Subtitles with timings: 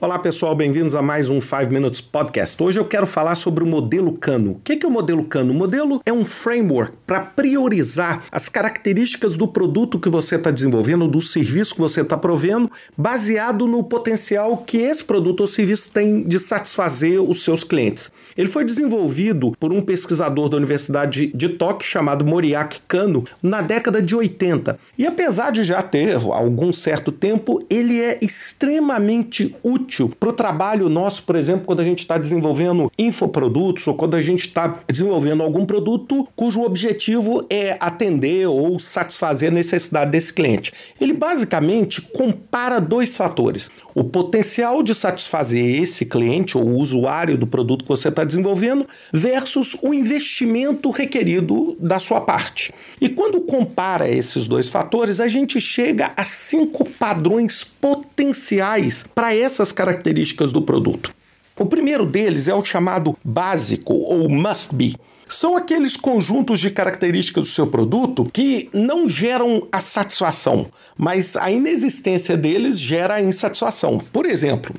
[0.00, 2.62] Olá pessoal, bem-vindos a mais um 5 Minutes Podcast.
[2.62, 4.52] Hoje eu quero falar sobre o modelo Cano.
[4.52, 5.52] O que é o modelo Cano?
[5.52, 11.08] O modelo é um framework para priorizar as características do produto que você está desenvolvendo,
[11.08, 16.22] do serviço que você está provendo, baseado no potencial que esse produto ou serviço tem
[16.22, 18.08] de satisfazer os seus clientes.
[18.36, 24.00] Ele foi desenvolvido por um pesquisador da Universidade de Tóquio chamado Moriaki Kano na década
[24.00, 24.78] de 80.
[24.96, 30.32] E apesar de já ter algum certo tempo, ele é extremamente útil útil para o
[30.32, 34.80] trabalho nosso, por exemplo, quando a gente está desenvolvendo infoprodutos ou quando a gente está
[34.86, 40.72] desenvolvendo algum produto cujo objetivo é atender ou satisfazer a necessidade desse cliente.
[41.00, 47.82] Ele basicamente compara dois fatores: o potencial de satisfazer esse cliente ou usuário do produto
[47.82, 52.72] que você está desenvolvendo versus o investimento requerido da sua parte.
[53.00, 59.72] E quando compara esses dois fatores, a gente chega a cinco padrões potenciais para essas
[59.78, 61.14] características do produto.
[61.56, 64.96] O primeiro deles é o chamado básico ou must be.
[65.28, 71.48] São aqueles conjuntos de características do seu produto que não geram a satisfação, mas a
[71.48, 73.98] inexistência deles gera a insatisfação.
[73.98, 74.74] Por exemplo,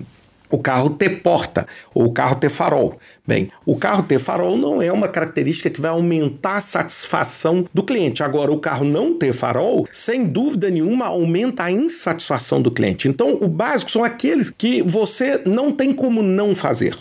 [0.52, 2.98] o carro ter porta ou o carro ter farol.
[3.26, 7.84] Bem, o carro ter farol não é uma característica que vai aumentar a satisfação do
[7.84, 8.24] cliente.
[8.24, 13.08] Agora, o carro não ter farol, sem dúvida nenhuma, aumenta a insatisfação do cliente.
[13.08, 16.98] Então, o básico são aqueles que você não tem como não fazer.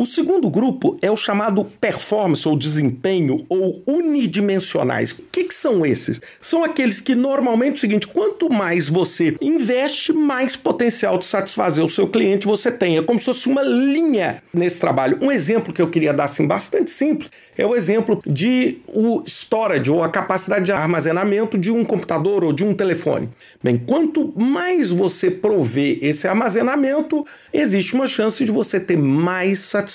[0.00, 5.10] O segundo grupo é o chamado performance ou desempenho ou unidimensionais.
[5.10, 6.20] O que, que são esses?
[6.40, 11.84] São aqueles que normalmente é o seguinte: quanto mais você investe, mais potencial de satisfazer
[11.84, 12.96] o seu cliente você tem.
[12.96, 15.18] É como se fosse uma linha nesse trabalho.
[15.20, 19.90] Um exemplo que eu queria dar assim, bastante simples é o exemplo de o storage
[19.90, 23.28] ou a capacidade de armazenamento de um computador ou de um telefone.
[23.60, 29.87] Bem, quanto mais você prover esse armazenamento, existe uma chance de você ter mais satisfação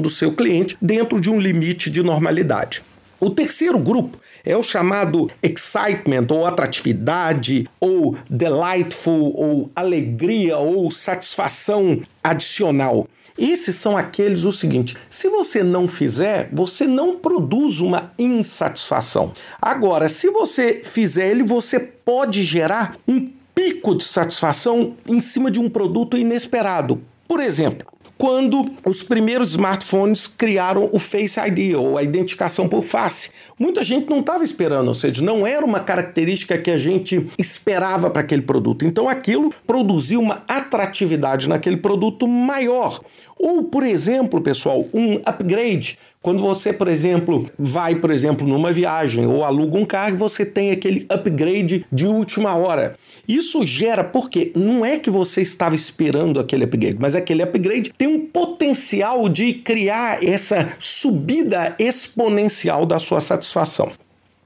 [0.00, 2.82] do seu cliente dentro de um limite de normalidade.
[3.20, 12.00] O terceiro grupo é o chamado excitement ou atratividade ou delightful ou alegria ou satisfação
[12.22, 13.06] adicional.
[13.38, 19.32] Esses são aqueles o seguinte: se você não fizer, você não produz uma insatisfação.
[19.60, 25.60] Agora, se você fizer ele, você pode gerar um pico de satisfação em cima de
[25.60, 27.00] um produto inesperado.
[27.26, 27.86] Por exemplo,
[28.22, 33.30] quando os primeiros smartphones criaram o Face ID, ou a identificação por face.
[33.58, 38.08] Muita gente não estava esperando, ou seja, não era uma característica que a gente esperava
[38.10, 38.84] para aquele produto.
[38.84, 43.00] Então aquilo produziu uma atratividade naquele produto maior.
[43.36, 49.26] Ou, por exemplo, pessoal, um upgrade quando você, por exemplo, vai, por exemplo, numa viagem
[49.26, 52.96] ou aluga um carro, você tem aquele upgrade de última hora.
[53.26, 58.06] Isso gera porque não é que você estava esperando aquele upgrade, mas aquele upgrade tem
[58.06, 63.90] um potencial de criar essa subida exponencial da sua satisfação.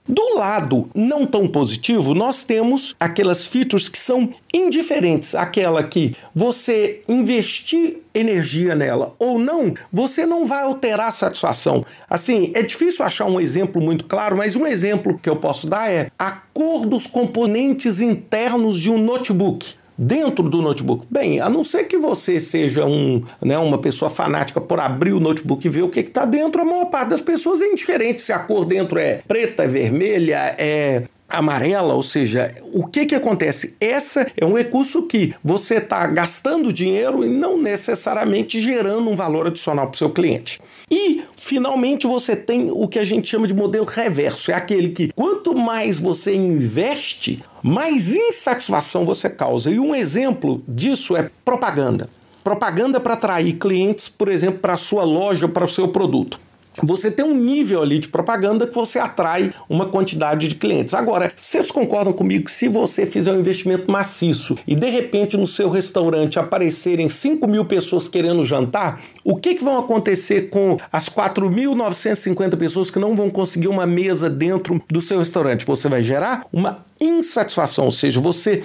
[0.09, 7.03] Do lado não tão positivo, nós temos aquelas features que são indiferentes, aquela que você
[7.09, 11.85] investir energia nela ou não, você não vai alterar a satisfação.
[12.09, 15.91] Assim, é difícil achar um exemplo muito claro, mas um exemplo que eu posso dar
[15.91, 21.07] é a cor dos componentes internos de um notebook dentro do notebook?
[21.11, 25.21] Bem, a não ser que você seja um, né, uma pessoa fanática por abrir o
[25.21, 28.33] notebook e ver o que está dentro, a maior parte das pessoas é indiferente se
[28.33, 33.75] a cor dentro é preta, é vermelha, é amarela, ou seja, o que que acontece?
[33.81, 39.47] Essa é um recurso que você está gastando dinheiro e não necessariamente gerando um valor
[39.47, 40.61] adicional para o seu cliente.
[40.91, 45.13] E finalmente você tem o que a gente chama de modelo reverso, é aquele que
[45.13, 49.71] quanto mais você investe, mais insatisfação você causa.
[49.71, 52.09] E um exemplo disso é propaganda.
[52.45, 56.39] Propaganda para atrair clientes, por exemplo, para a sua loja, para o seu produto
[56.83, 60.95] você tem um nível ali de propaganda que você atrai uma quantidade de clientes.
[60.95, 65.47] Agora, vocês concordam comigo que se você fizer um investimento maciço e de repente no
[65.47, 71.09] seu restaurante aparecerem 5 mil pessoas querendo jantar, o que, que vão acontecer com as
[71.09, 75.67] 4.950 pessoas que não vão conseguir uma mesa dentro do seu restaurante?
[75.67, 78.63] Você vai gerar uma insatisfação, ou seja, você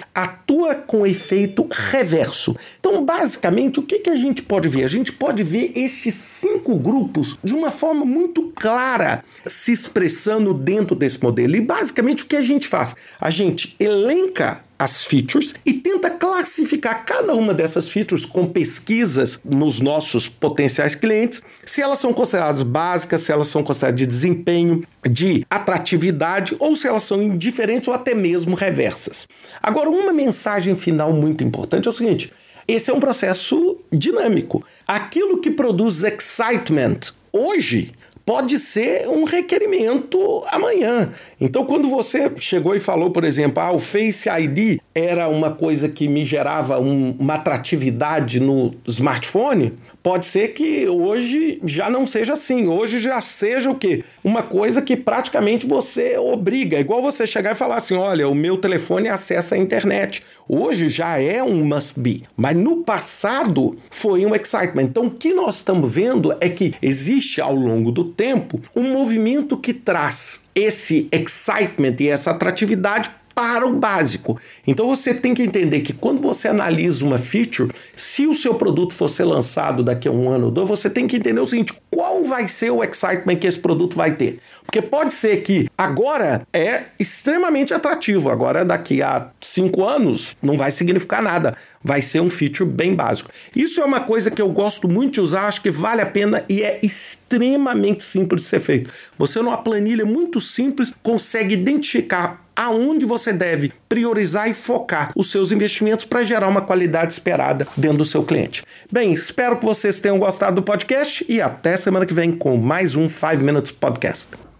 [0.86, 2.56] com efeito reverso.
[2.78, 4.84] Então, basicamente, o que, que a gente pode ver?
[4.84, 10.94] A gente pode ver estes cinco grupos de uma forma muito clara se expressando dentro
[10.94, 11.56] desse modelo.
[11.56, 12.94] E basicamente o que a gente faz?
[13.20, 19.78] A gente elenca as features e tenta classificar cada uma dessas features com pesquisas nos
[19.78, 25.46] nossos potenciais clientes, se elas são consideradas básicas, se elas são consideradas de desempenho, de
[25.48, 29.28] atratividade ou se elas são indiferentes ou até mesmo reversas.
[29.62, 32.32] Agora, uma mensagem final muito importante é o seguinte:
[32.66, 34.64] esse é um processo dinâmico.
[34.84, 36.98] Aquilo que produz excitement
[37.32, 37.92] hoje
[38.24, 41.12] pode ser um requerimento amanhã.
[41.40, 45.88] Então, quando você chegou e falou, por exemplo, ah, o Face ID era uma coisa
[45.88, 52.32] que me gerava um, uma atratividade no smartphone, pode ser que hoje já não seja
[52.32, 52.66] assim.
[52.66, 54.04] Hoje já seja o quê?
[54.24, 56.80] Uma coisa que praticamente você obriga.
[56.80, 60.24] Igual você chegar e falar assim: olha, o meu telefone acessa a internet.
[60.48, 62.24] Hoje já é um must be.
[62.36, 64.82] Mas no passado foi um excitement.
[64.82, 69.56] Então o que nós estamos vendo é que existe ao longo do tempo um movimento
[69.56, 74.38] que traz esse excitement e essa atratividade para o básico.
[74.66, 78.92] Então você tem que entender que quando você analisa uma feature, se o seu produto
[78.94, 81.72] for ser lançado daqui a um ano ou dois, você tem que entender o seguinte:
[81.92, 84.40] qual vai ser o excitement que esse produto vai ter?
[84.64, 90.72] Porque pode ser que agora é extremamente atrativo, agora daqui a cinco anos não vai
[90.72, 91.54] significar nada.
[91.84, 93.30] Vai ser um feature bem básico.
[93.54, 96.44] Isso é uma coisa que eu gosto muito de usar, acho que vale a pena
[96.48, 98.90] e é extremamente simples de ser feito.
[99.18, 105.52] Você, numa planilha muito simples, consegue identificar aonde você deve priorizar e focar os seus
[105.52, 108.62] investimentos para gerar uma qualidade esperada dentro do seu cliente.
[108.90, 112.94] Bem, espero que vocês tenham gostado do podcast e até semana que vem com mais
[112.94, 114.51] um 5 Minutes Podcast.